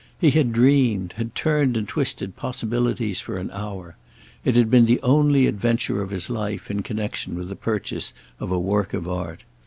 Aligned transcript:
He 0.17 0.31
had 0.31 0.51
dreamed—had 0.51 1.35
turned 1.35 1.77
and 1.77 1.87
twisted 1.87 2.35
possibilities 2.35 3.19
for 3.21 3.37
an 3.37 3.51
hour: 3.51 3.97
it 4.43 4.55
had 4.55 4.71
been 4.71 4.87
the 4.87 4.99
only 5.03 5.45
adventure 5.45 6.01
of 6.01 6.09
his 6.09 6.27
life 6.27 6.71
in 6.71 6.81
connexion 6.81 7.35
with 7.35 7.49
the 7.49 7.55
purchase 7.55 8.11
of 8.39 8.51
a 8.51 8.57
work 8.59 8.95
of 8.95 9.07
art. 9.07 9.43